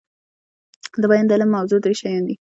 [1.01, 2.35] دبیان د علم موضوع درې شيان دي.